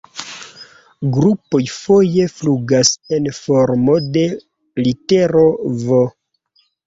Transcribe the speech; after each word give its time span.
Grupoj 1.17 1.59
foje 1.73 2.25
flugas 2.37 2.89
en 3.17 3.29
formo 3.41 3.99
de 4.17 4.25
litero 4.87 5.45
"V". 5.85 6.01